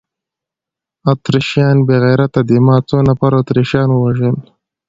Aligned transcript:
اتریشیان 1.11 1.77
بې 1.87 1.95
غیرته 2.03 2.41
دي، 2.47 2.57
ما 2.65 2.75
څو 2.89 2.97
نفره 3.07 3.35
اتریشیان 3.41 3.89
ووژل؟ 3.91 4.35